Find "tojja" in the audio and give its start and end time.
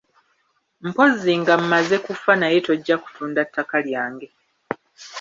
2.67-2.95